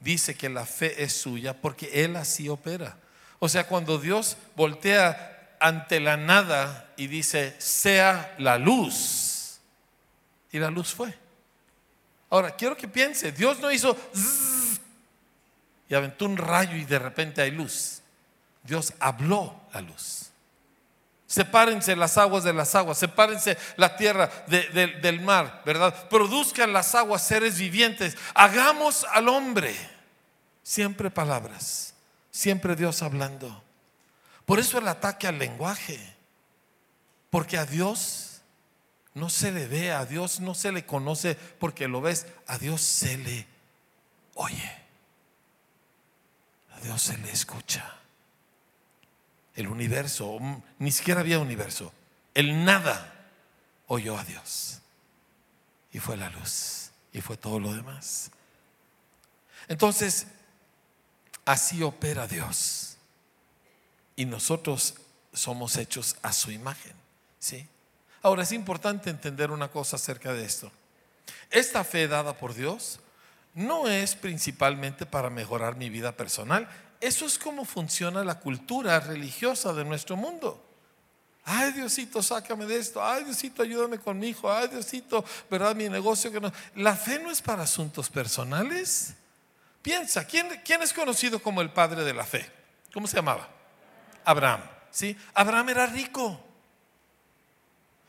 [0.00, 2.96] dice que la fe es suya porque Él así opera.
[3.38, 9.60] O sea, cuando Dios voltea ante la nada y dice, sea la luz,
[10.52, 11.14] y la luz fue.
[12.28, 13.96] Ahora, quiero que piense, Dios no hizo
[15.88, 18.00] y aventó un rayo y de repente hay luz.
[18.62, 20.29] Dios habló la luz.
[21.30, 26.08] Sepárense las aguas de las aguas, sepárense la tierra del mar, ¿verdad?
[26.08, 28.16] Produzcan las aguas seres vivientes.
[28.34, 29.76] Hagamos al hombre.
[30.64, 31.94] Siempre palabras,
[32.32, 33.62] siempre Dios hablando.
[34.44, 36.00] Por eso el ataque al lenguaje.
[37.30, 38.40] Porque a Dios
[39.14, 42.80] no se le ve, a Dios no se le conoce porque lo ves, a Dios
[42.80, 43.46] se le
[44.34, 44.80] oye.
[46.82, 47.94] Dios se le escucha.
[49.54, 50.38] El universo,
[50.78, 51.92] ni siquiera había universo,
[52.34, 53.28] el nada
[53.86, 54.80] oyó a Dios.
[55.92, 58.30] Y fue la luz, y fue todo lo demás.
[59.68, 60.26] Entonces,
[61.44, 62.96] así opera Dios.
[64.16, 64.94] Y nosotros
[65.32, 66.92] somos hechos a su imagen.
[67.38, 67.66] ¿sí?
[68.22, 70.70] Ahora es importante entender una cosa acerca de esto.
[71.50, 73.00] Esta fe dada por Dios
[73.54, 76.68] no es principalmente para mejorar mi vida personal.
[77.00, 80.66] Eso es como funciona la cultura religiosa de nuestro mundo.
[81.44, 83.02] Ay, Diosito, sácame de esto.
[83.02, 84.52] Ay, Diosito, ayúdame con mi hijo.
[84.52, 85.74] Ay, Diosito, ¿verdad?
[85.74, 86.52] Mi negocio que no.
[86.76, 89.14] La fe no es para asuntos personales.
[89.82, 90.46] Piensa, ¿quién,
[90.82, 92.50] es conocido como el padre de la fe?
[92.92, 93.48] ¿Cómo se llamaba?
[94.24, 94.60] Abraham.
[94.90, 95.16] ¿Sí?
[95.32, 96.38] Abraham era rico.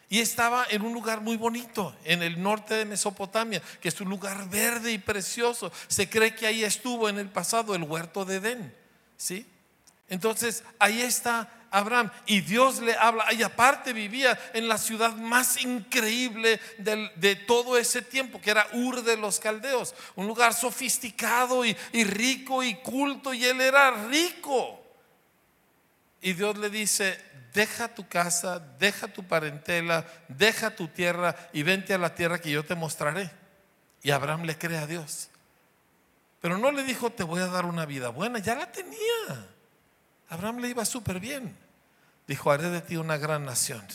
[0.10, 4.10] Y estaba en un lugar muy bonito, en el norte de Mesopotamia, que es un
[4.10, 5.71] lugar verde y precioso.
[5.88, 8.80] Se cree que ahí estuvo en el pasado el huerto de Edén.
[9.21, 9.45] ¿Sí?
[10.10, 13.31] Entonces, ahí está Abraham y Dios le habla.
[13.34, 19.03] Y aparte vivía en la ciudad más increíble de todo ese tiempo, que era Ur
[19.03, 24.84] de los Caldeos, un lugar sofisticado y rico y culto, y él era rico.
[26.19, 31.93] Y Dios le dice, deja tu casa, deja tu parentela, deja tu tierra y vente
[31.93, 33.29] a la tierra que yo te mostraré.
[34.01, 35.30] Y Abraham le cree a Dios.
[36.41, 39.47] Pero no le dijo, te voy a dar una vida buena, ya la tenía.
[40.27, 41.56] Abraham le iba súper bien.
[42.27, 43.86] Dijo, haré de ti una gran nación.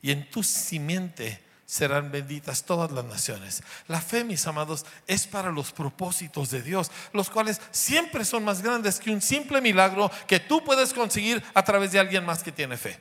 [0.00, 3.62] Y en tu simiente serán benditas todas las naciones.
[3.88, 8.62] La fe, mis amados, es para los propósitos de Dios, los cuales siempre son más
[8.62, 12.52] grandes que un simple milagro que tú puedes conseguir a través de alguien más que
[12.52, 13.00] tiene fe.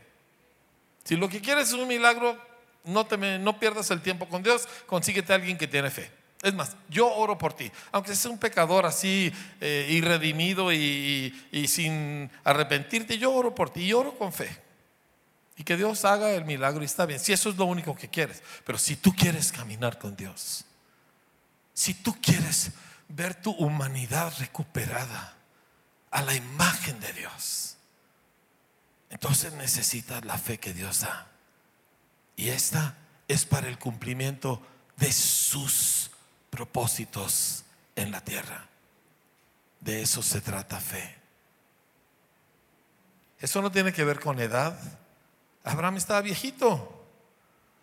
[1.03, 2.37] Si lo que quieres es un milagro,
[2.85, 6.22] no, te no pierdas el tiempo con Dios, consíguete a alguien que tiene fe.
[6.43, 11.67] Es más, yo oro por ti, aunque seas un pecador así eh, irredimido y, y
[11.69, 14.61] sin arrepentirte, yo oro por ti y oro con fe.
[15.55, 18.09] Y que Dios haga el milagro y está bien, si eso es lo único que
[18.09, 18.43] quieres.
[18.65, 20.65] Pero si tú quieres caminar con Dios,
[21.73, 22.71] si tú quieres
[23.07, 25.37] ver tu humanidad recuperada
[26.11, 27.77] a la imagen de Dios,
[29.09, 31.27] entonces necesitas la fe que Dios da.
[32.35, 32.97] Y esta
[33.29, 34.61] es para el cumplimiento
[34.97, 36.02] de sus
[36.53, 37.63] propósitos
[37.95, 38.67] en la tierra.
[39.79, 41.15] De eso se trata fe.
[43.39, 44.79] Eso no tiene que ver con edad
[45.63, 47.05] Abraham estaba viejito.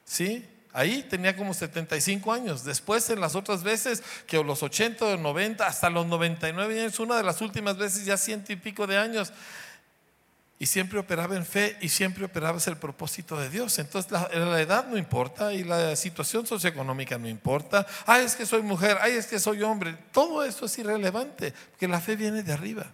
[0.04, 0.46] ¿Sí?
[0.72, 2.64] Ahí tenía como 75 años.
[2.64, 7.22] Después, en las otras veces, que los 80, 90, hasta los 99 años, una de
[7.24, 9.32] las últimas veces ya ciento y pico de años.
[10.60, 13.78] Y siempre operaba en fe y siempre operaba el propósito de Dios.
[13.78, 17.86] Entonces la, la, edad no importa y la situación socioeconómica no importa.
[18.04, 19.96] Ay, es que soy mujer, ay, es que soy hombre.
[20.12, 22.86] Todo eso es irrelevante, porque la fe viene de arriba.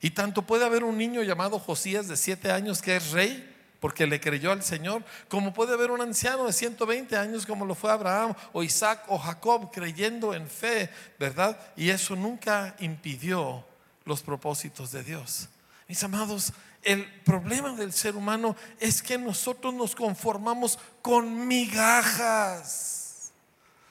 [0.00, 4.06] Y tanto puede haber un niño llamado Josías de siete años que es rey porque
[4.06, 7.92] le creyó al Señor, como puede haber un anciano de 120 años como lo fue
[7.92, 11.60] Abraham o Isaac o Jacob creyendo en fe, ¿verdad?
[11.76, 13.64] Y eso nunca impidió
[14.06, 15.50] los propósitos de Dios.
[15.88, 23.32] Mis amados, el problema del ser humano es que nosotros nos conformamos con migajas.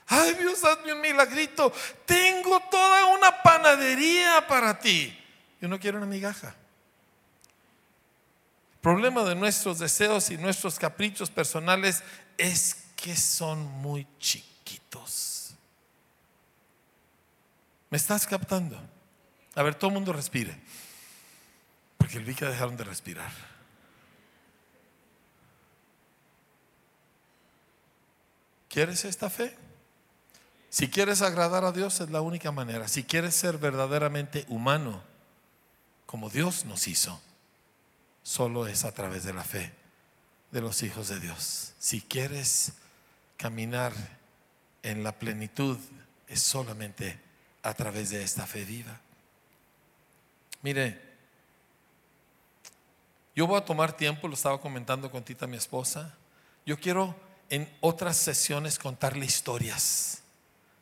[0.05, 1.73] Ay Dios, hazme un milagrito.
[2.05, 5.17] Tengo toda una panadería para ti.
[5.59, 6.49] Yo no quiero una migaja.
[8.75, 12.03] El problema de nuestros deseos y nuestros caprichos personales
[12.37, 15.55] es que son muy chiquitos.
[17.89, 18.79] ¿Me estás captando?
[19.55, 20.57] A ver, todo el mundo respire.
[21.97, 23.31] Porque vi que dejaron de respirar.
[28.69, 29.55] ¿Quieres esta fe?
[30.69, 32.87] Si quieres agradar a Dios es la única manera.
[32.87, 35.01] Si quieres ser verdaderamente humano,
[36.05, 37.19] como Dios nos hizo,
[38.23, 39.73] solo es a través de la fe
[40.51, 41.73] de los hijos de Dios.
[41.79, 42.73] Si quieres
[43.37, 43.93] caminar
[44.83, 45.77] en la plenitud,
[46.27, 47.19] es solamente
[47.63, 48.99] a través de esta fe viva.
[50.61, 51.06] Mire,
[53.37, 56.11] yo voy a tomar tiempo, lo estaba comentando con Tita, mi esposa.
[56.65, 57.15] Yo quiero
[57.51, 60.23] en otras sesiones contarle historias,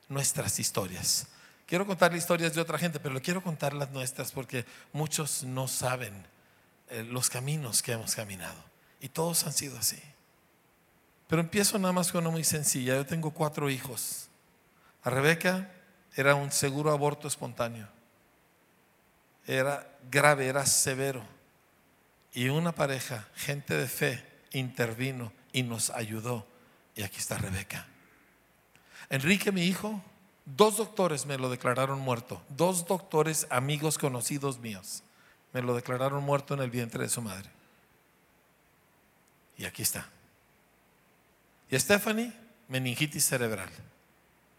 [0.07, 1.27] nuestras historias.
[1.65, 6.13] Quiero contarle historias de otra gente, pero quiero contar las nuestras porque muchos no saben
[6.87, 8.63] eh, los caminos que hemos caminado.
[9.01, 10.01] Y todos han sido así.
[11.27, 12.95] Pero empiezo nada más con una muy sencilla.
[12.95, 14.29] Yo tengo cuatro hijos.
[15.03, 15.73] A Rebeca
[16.15, 17.89] era un seguro aborto espontáneo.
[19.45, 21.34] Era grave, era severo
[22.35, 24.21] y una pareja, gente de fe,
[24.51, 26.45] intervino y nos ayudó.
[26.93, 27.87] Y aquí está Rebeca.
[29.09, 30.03] Enrique, mi hijo,
[30.43, 32.43] dos doctores me lo declararon muerto.
[32.49, 35.01] Dos doctores, amigos conocidos míos,
[35.53, 37.49] me lo declararon muerto en el vientre de su madre.
[39.57, 40.09] Y aquí está.
[41.71, 42.33] Y Stephanie,
[42.67, 43.69] meningitis cerebral.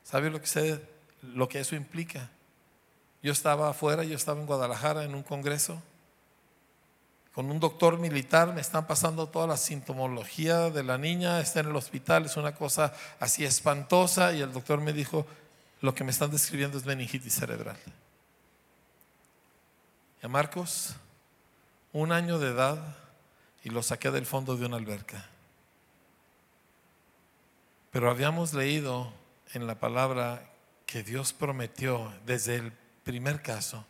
[0.02, 0.80] ¿Sabe lo que,
[1.20, 2.30] lo que eso implica?
[3.22, 5.82] Yo estaba afuera, yo estaba en Guadalajara en un congreso
[7.37, 11.66] con un doctor militar, me están pasando toda la sintomología de la niña, está en
[11.66, 15.27] el hospital, es una cosa así espantosa y el doctor me dijo,
[15.83, 17.77] lo que me están describiendo es meningitis cerebral.
[20.22, 20.96] Y a Marcos,
[21.92, 22.79] un año de edad,
[23.62, 25.27] y lo saqué del fondo de una alberca.
[27.90, 29.12] Pero habíamos leído
[29.53, 30.42] en la palabra
[30.87, 32.72] que Dios prometió desde el
[33.05, 33.85] primer caso,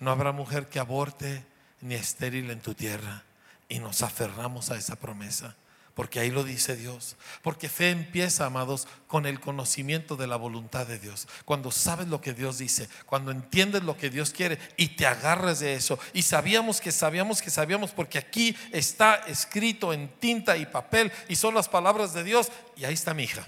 [0.00, 1.46] no habrá mujer que aborte
[1.84, 3.22] ni estéril en tu tierra.
[3.68, 5.54] Y nos aferramos a esa promesa,
[5.94, 7.16] porque ahí lo dice Dios.
[7.42, 11.28] Porque fe empieza, amados, con el conocimiento de la voluntad de Dios.
[11.44, 15.60] Cuando sabes lo que Dios dice, cuando entiendes lo que Dios quiere y te agarras
[15.60, 15.98] de eso.
[16.12, 21.36] Y sabíamos que sabíamos que sabíamos, porque aquí está escrito en tinta y papel y
[21.36, 22.50] son las palabras de Dios.
[22.76, 23.46] Y ahí está mi hija.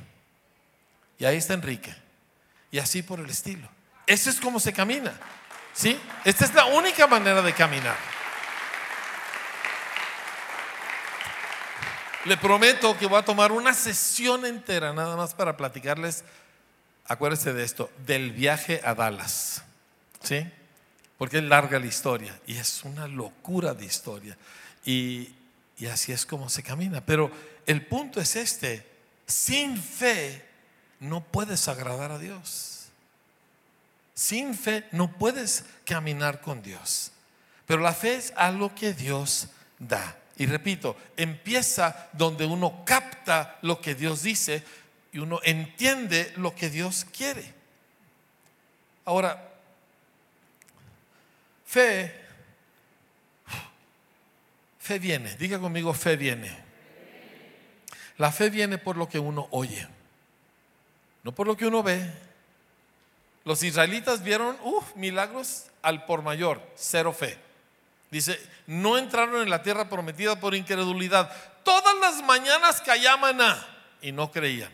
[1.19, 1.95] Y ahí está Enrique.
[2.71, 3.69] Y así por el estilo.
[4.07, 5.19] Eso es como se camina.
[5.73, 5.99] ¿Sí?
[6.25, 7.97] Esta es la única manera de caminar.
[12.27, 16.25] Le prometo que voy a tomar una sesión entera nada más para platicarles,
[17.07, 19.63] acuérdense de esto, del viaje a Dallas.
[20.25, 20.45] ¿Sí?
[21.19, 24.37] Porque es larga la historia y es una locura de historia.
[24.85, 25.35] Y,
[25.79, 27.01] y así es como se camina.
[27.01, 27.31] Pero
[27.65, 28.85] el punto es este,
[29.27, 30.45] sin fe
[30.99, 32.89] no puedes agradar a Dios.
[34.15, 37.13] Sin fe no puedes caminar con Dios.
[37.67, 39.47] Pero la fe es algo que Dios
[39.79, 40.17] da.
[40.39, 44.63] Y repito, empieza donde uno capta lo que Dios dice
[45.13, 47.55] y uno entiende lo que Dios quiere.
[49.07, 49.55] Ahora,
[51.65, 52.13] fe,
[54.79, 56.65] fe viene, diga conmigo, fe viene.
[58.19, 59.87] La fe viene por lo que uno oye,
[61.23, 62.11] no por lo que uno ve.
[63.45, 64.59] Los israelitas vieron,
[64.97, 67.46] milagros al por mayor, cero fe.
[68.11, 71.31] Dice, no entraron en la tierra prometida por incredulidad.
[71.65, 73.67] Todas las mañanas caía maná
[74.01, 74.71] y no creían.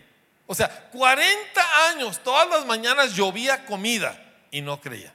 [0.47, 4.21] O sea, 40 años, todas las mañanas llovía comida
[4.51, 5.13] y no creían.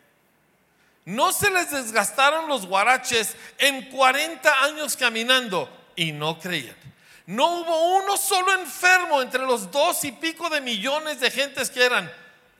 [1.06, 6.76] No se les desgastaron los guaraches en 40 años caminando y no creían.
[7.28, 11.86] No hubo uno solo enfermo entre los dos y pico de millones de gentes que
[11.86, 12.12] eran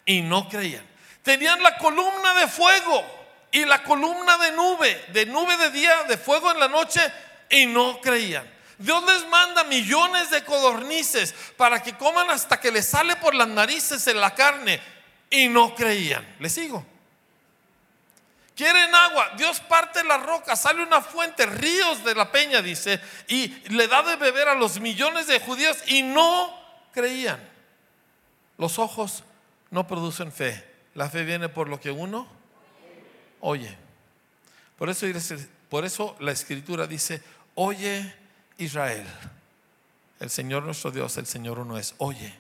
[0.06, 0.86] y no creían.
[1.24, 3.17] Tenían la columna de fuego
[3.52, 7.02] y la columna de nube, de nube de día, de fuego en la noche,
[7.50, 8.48] y no creían.
[8.78, 13.48] Dios les manda millones de codornices para que coman hasta que les sale por las
[13.48, 14.80] narices en la carne
[15.30, 16.36] y no creían.
[16.40, 16.86] ¿Les sigo?
[18.56, 19.32] Quieren agua.
[19.38, 24.04] Dios parte la roca, sale una fuente, ríos de la peña, dice, y le da
[24.04, 26.56] de beber a los millones de judíos y no
[26.94, 27.40] creían.
[28.58, 29.24] Los ojos
[29.70, 30.64] no producen fe.
[30.94, 32.37] La fe viene por lo que uno
[33.48, 33.74] oye.
[34.78, 35.08] Por eso,
[35.70, 37.24] por eso la escritura dice,
[37.56, 38.14] oye
[38.58, 39.06] Israel,
[40.20, 42.34] el Señor nuestro Dios, el Señor uno es, oye.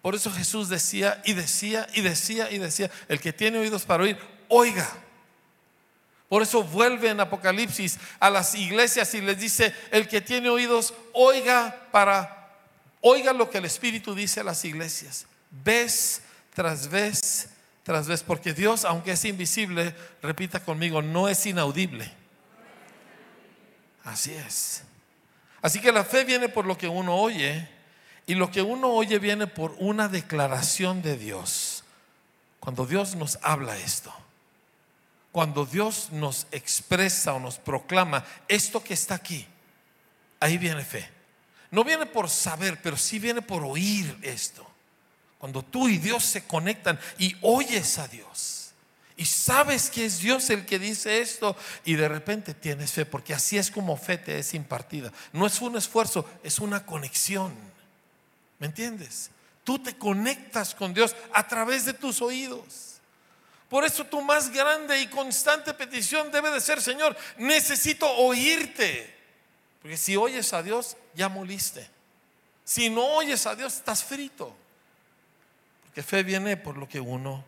[0.00, 4.04] Por eso Jesús decía y decía y decía y decía, el que tiene oídos para
[4.04, 4.16] oír,
[4.46, 4.88] oiga.
[6.28, 10.94] Por eso vuelve en Apocalipsis a las iglesias y les dice, el que tiene oídos,
[11.14, 12.54] oiga para,
[13.00, 15.26] oiga lo que el Espíritu dice a las iglesias.
[15.50, 16.22] Ves
[16.54, 17.48] tras vez
[17.88, 22.12] tras vez, porque Dios, aunque es invisible, repita conmigo, no es inaudible.
[24.04, 24.82] Así es.
[25.62, 27.66] Así que la fe viene por lo que uno oye
[28.26, 31.82] y lo que uno oye viene por una declaración de Dios.
[32.60, 34.12] Cuando Dios nos habla esto,
[35.32, 39.46] cuando Dios nos expresa o nos proclama esto que está aquí,
[40.40, 41.08] ahí viene fe.
[41.70, 44.67] No viene por saber, pero sí viene por oír esto.
[45.38, 48.72] Cuando tú y Dios se conectan y oyes a Dios
[49.16, 53.34] y sabes que es Dios el que dice esto y de repente tienes fe, porque
[53.34, 55.12] así es como fe te es impartida.
[55.32, 57.52] No es un esfuerzo, es una conexión.
[58.60, 59.30] ¿Me entiendes?
[59.64, 63.00] Tú te conectas con Dios a través de tus oídos.
[63.68, 69.16] Por eso tu más grande y constante petición debe de ser, Señor, necesito oírte.
[69.82, 71.88] Porque si oyes a Dios, ya moliste.
[72.64, 74.54] Si no oyes a Dios, estás frito
[76.02, 77.44] fe viene por lo que uno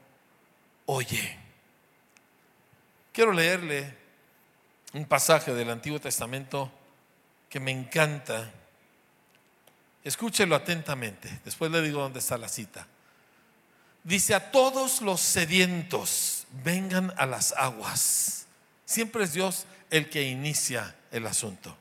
[0.87, 1.39] oye.
[3.13, 3.95] Quiero leerle
[4.93, 6.71] un pasaje del Antiguo Testamento
[7.49, 8.51] que me encanta.
[10.03, 11.41] Escúchelo atentamente.
[11.45, 12.87] Después le digo dónde está la cita.
[14.03, 18.47] Dice, a todos los sedientos, vengan a las aguas.
[18.85, 21.77] Siempre es Dios el que inicia el asunto.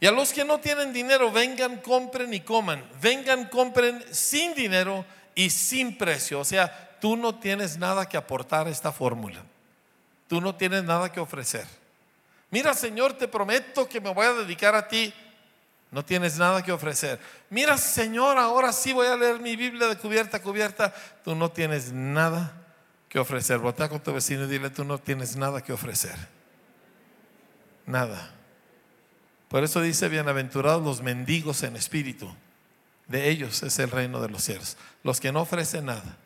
[0.00, 2.84] Y a los que no tienen dinero, vengan, compren y coman.
[3.00, 5.04] Vengan, compren sin dinero
[5.34, 6.40] y sin precio.
[6.40, 9.42] O sea, tú no tienes nada que aportar a esta fórmula.
[10.28, 11.66] Tú no tienes nada que ofrecer.
[12.50, 15.12] Mira, Señor, te prometo que me voy a dedicar a ti.
[15.90, 17.18] No tienes nada que ofrecer.
[17.50, 20.94] Mira, Señor, ahora sí voy a leer mi Biblia de cubierta a cubierta.
[21.22, 22.52] Tú no tienes nada
[23.08, 23.58] que ofrecer.
[23.58, 26.16] Voltea con tu vecino y dile, tú no tienes nada que ofrecer.
[27.84, 28.30] Nada.
[29.48, 32.34] Por eso dice, bienaventurados los mendigos en espíritu
[33.06, 34.76] de ellos es el reino de los cielos.
[35.02, 36.16] Los que no ofrecen nada.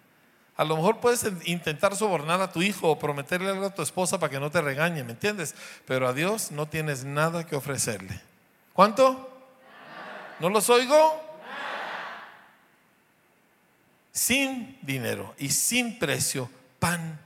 [0.57, 4.18] A lo mejor puedes intentar sobornar a tu hijo o prometerle algo a tu esposa
[4.18, 5.55] para que no te regañe, ¿me entiendes?
[5.85, 8.20] Pero a Dios no tienes nada que ofrecerle.
[8.72, 9.31] ¿Cuánto?
[10.41, 11.22] ¿No los oigo?
[14.12, 16.49] Sin dinero y sin precio,
[16.79, 17.20] pan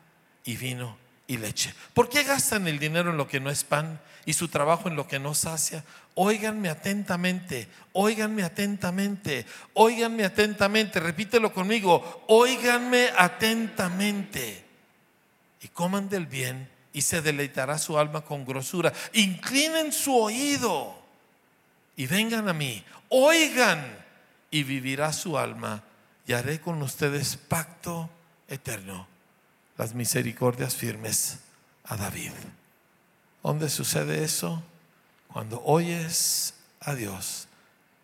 [0.44, 0.98] y vino
[1.28, 1.72] y leche.
[1.94, 4.96] ¿Por qué gastan el dinero en lo que no es pan y su trabajo en
[4.96, 5.84] lo que no sacia?
[6.14, 14.64] Óiganme atentamente, óiganme atentamente, óiganme atentamente, repítelo conmigo, óiganme atentamente
[15.62, 18.92] y coman del bien y se deleitará su alma con grosura.
[19.12, 21.00] Inclinen su oído
[21.96, 23.98] y vengan a mí, oigan
[24.50, 25.82] y vivirá su alma
[26.26, 28.10] y haré con ustedes pacto
[28.48, 29.06] eterno
[29.78, 31.38] las misericordias firmes
[31.84, 32.32] a David.
[33.42, 34.62] ¿Dónde sucede eso?
[35.28, 37.48] Cuando oyes a Dios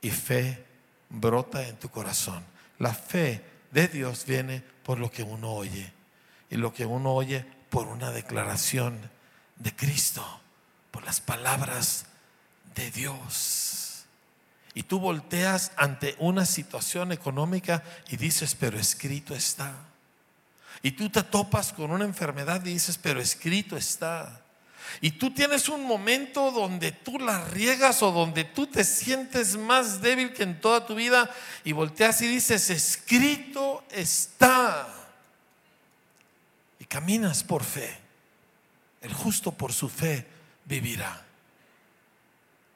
[0.01, 0.65] y fe
[1.09, 2.45] brota en tu corazón.
[2.79, 5.93] La fe de Dios viene por lo que uno oye
[6.51, 9.11] y lo que uno oye por una declaración
[9.57, 10.25] de Cristo,
[10.91, 12.07] por las palabras
[12.75, 14.05] de Dios.
[14.75, 19.75] Y tú volteas ante una situación económica y dices, pero escrito está.
[20.83, 24.43] Y tú te topas con una enfermedad y dices, pero escrito está.
[25.01, 30.01] Y tú tienes un momento donde tú la riegas o donde tú te sientes más
[30.01, 31.31] débil que en toda tu vida
[31.65, 34.89] y volteas y dices, escrito está.
[36.79, 37.99] Y caminas por fe.
[39.01, 40.27] El justo por su fe
[40.65, 41.26] vivirá.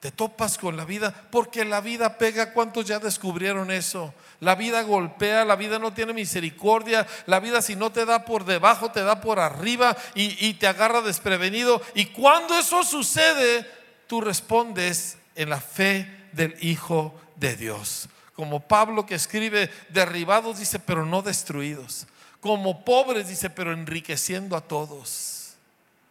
[0.01, 2.55] Te topas con la vida porque la vida pega.
[2.55, 4.15] ¿Cuántos ya descubrieron eso?
[4.41, 7.07] La vida golpea, la vida no tiene misericordia.
[7.27, 10.67] La vida si no te da por debajo, te da por arriba y, y te
[10.67, 11.83] agarra desprevenido.
[11.95, 13.71] Y cuando eso sucede,
[14.07, 18.09] tú respondes en la fe del Hijo de Dios.
[18.35, 22.07] Como Pablo que escribe, derribados dice, pero no destruidos.
[22.41, 25.57] Como pobres dice, pero enriqueciendo a todos.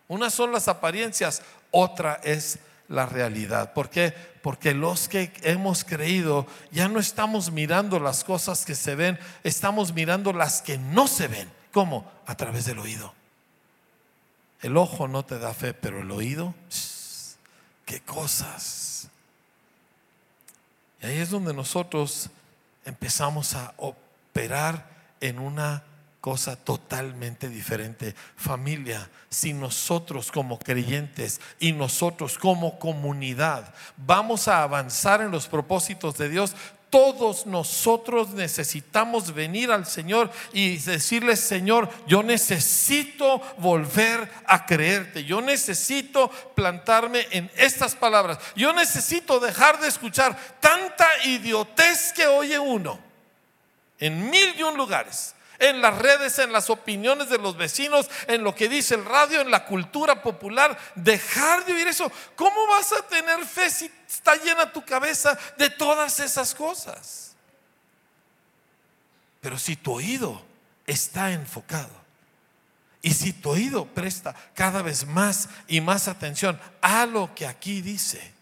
[0.07, 2.59] Unas son las apariencias, otra es
[2.89, 3.73] la realidad.
[3.73, 4.13] ¿Por qué?
[4.41, 9.93] Porque los que hemos creído ya no estamos mirando las cosas que se ven, estamos
[9.93, 11.49] mirando las que no se ven.
[11.71, 12.11] ¿Cómo?
[12.25, 13.13] A través del oído.
[14.61, 16.53] El ojo no te da fe, pero el oído,
[17.85, 19.07] qué cosas.
[21.01, 22.29] Y ahí es donde nosotros
[22.83, 24.89] empezamos a operar
[25.21, 25.83] en una
[26.21, 28.13] cosa totalmente diferente.
[28.35, 36.17] Familia, si nosotros como creyentes y nosotros como comunidad vamos a avanzar en los propósitos
[36.17, 36.55] de Dios,
[36.89, 45.39] todos nosotros necesitamos venir al Señor y decirle, Señor, yo necesito volver a creerte, yo
[45.39, 52.99] necesito plantarme en estas palabras, yo necesito dejar de escuchar tanta idiotez que oye uno
[53.99, 58.43] en mil y un lugares en las redes, en las opiniones de los vecinos, en
[58.43, 60.77] lo que dice el radio, en la cultura popular.
[60.95, 62.11] Dejar de oír eso.
[62.35, 67.35] ¿Cómo vas a tener fe si está llena tu cabeza de todas esas cosas?
[69.41, 70.43] Pero si tu oído
[70.87, 71.91] está enfocado
[73.01, 77.81] y si tu oído presta cada vez más y más atención a lo que aquí
[77.81, 78.33] dice,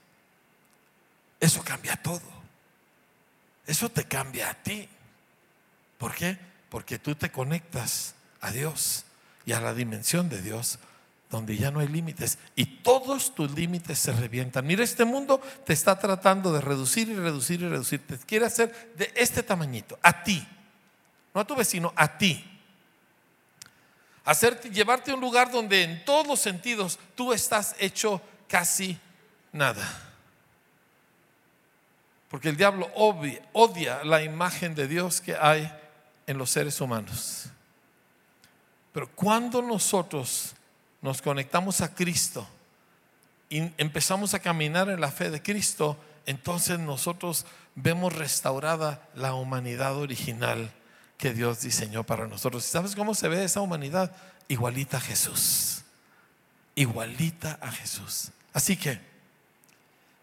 [1.39, 2.37] eso cambia todo.
[3.65, 4.87] Eso te cambia a ti.
[5.97, 6.37] ¿Por qué?
[6.69, 9.05] Porque tú te conectas a Dios
[9.45, 10.79] y a la dimensión de Dios
[11.29, 14.65] donde ya no hay límites y todos tus límites se revientan.
[14.65, 18.05] Mira, este mundo te está tratando de reducir y reducir y reducir.
[18.05, 20.45] Te quiere hacer de este tamañito, a ti,
[21.33, 22.45] no a tu vecino, a ti.
[24.23, 28.97] Hacerte, llevarte a un lugar donde en todos los sentidos tú estás hecho casi
[29.51, 29.85] nada.
[32.29, 35.71] Porque el diablo odia la imagen de Dios que hay
[36.27, 37.49] en los seres humanos.
[38.93, 40.53] Pero cuando nosotros
[41.01, 42.47] nos conectamos a Cristo
[43.49, 49.95] y empezamos a caminar en la fe de Cristo, entonces nosotros vemos restaurada la humanidad
[49.95, 50.71] original
[51.17, 52.65] que Dios diseñó para nosotros.
[52.65, 54.11] ¿Sabes cómo se ve esa humanidad?
[54.47, 55.83] Igualita a Jesús.
[56.75, 58.31] Igualita a Jesús.
[58.53, 58.99] Así que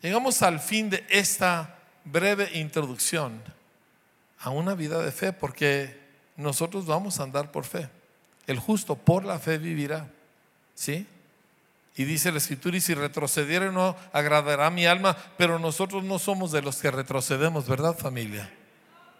[0.02, 3.42] llegamos al fin de esta breve introducción
[4.45, 5.99] a una vida de fe, porque
[6.36, 7.88] nosotros vamos a andar por fe.
[8.47, 10.11] El justo por la fe vivirá.
[10.74, 11.07] ¿Sí?
[11.97, 16.53] Y dice la escritura, y si retrocediere no agradará mi alma, pero nosotros no somos
[16.53, 18.53] de los que retrocedemos, ¿verdad familia?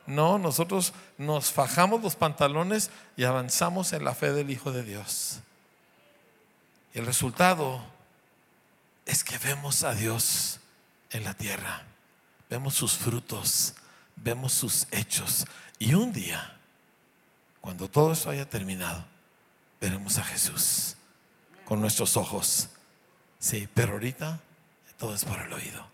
[0.07, 5.41] No, nosotros nos fajamos los pantalones y avanzamos en la fe del Hijo de Dios.
[6.93, 7.81] Y el resultado
[9.07, 10.61] es que vemos a Dios
[11.13, 11.85] en la tierra,
[12.51, 13.75] vemos sus frutos,
[14.17, 15.47] vemos sus hechos.
[15.79, 16.57] Y un día,
[17.61, 19.05] cuando todo eso haya terminado,
[19.81, 20.97] veremos a Jesús
[21.65, 22.69] con nuestros ojos.
[23.39, 24.41] Sí, pero ahorita
[24.99, 25.94] todo es por el oído.